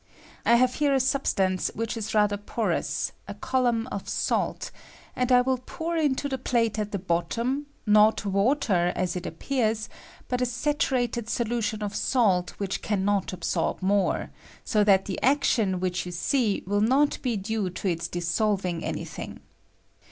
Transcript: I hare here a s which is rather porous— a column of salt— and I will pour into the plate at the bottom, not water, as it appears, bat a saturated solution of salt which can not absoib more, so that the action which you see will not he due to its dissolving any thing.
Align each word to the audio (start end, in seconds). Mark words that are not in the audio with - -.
I 0.47 0.55
hare 0.55 0.67
here 0.67 0.93
a 0.95 0.95
s 0.95 1.71
which 1.75 1.95
is 1.95 2.15
rather 2.15 2.35
porous— 2.35 3.11
a 3.27 3.35
column 3.35 3.85
of 3.91 4.09
salt— 4.09 4.71
and 5.15 5.31
I 5.31 5.41
will 5.41 5.59
pour 5.59 5.95
into 5.95 6.27
the 6.27 6.39
plate 6.39 6.79
at 6.79 6.91
the 6.91 6.97
bottom, 6.97 7.67
not 7.85 8.25
water, 8.25 8.93
as 8.95 9.15
it 9.15 9.27
appears, 9.27 9.89
bat 10.27 10.41
a 10.41 10.45
saturated 10.47 11.29
solution 11.29 11.83
of 11.83 11.93
salt 11.95 12.55
which 12.57 12.81
can 12.81 13.05
not 13.05 13.27
absoib 13.27 13.83
more, 13.83 14.31
so 14.65 14.83
that 14.83 15.05
the 15.05 15.21
action 15.21 15.79
which 15.79 16.07
you 16.07 16.11
see 16.11 16.63
will 16.65 16.81
not 16.81 17.19
he 17.23 17.37
due 17.37 17.69
to 17.69 17.87
its 17.87 18.07
dissolving 18.07 18.83
any 18.83 19.05
thing. 19.05 19.39